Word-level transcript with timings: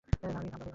না, 0.07 0.27
আমিই 0.29 0.51
ভাঙবো। 0.51 0.69